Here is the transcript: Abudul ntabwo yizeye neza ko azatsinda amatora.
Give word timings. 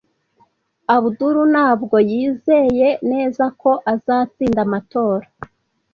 Abudul 0.95 1.37
ntabwo 1.53 1.95
yizeye 2.11 2.89
neza 3.11 3.45
ko 3.61 3.71
azatsinda 3.93 4.59
amatora. 4.67 5.25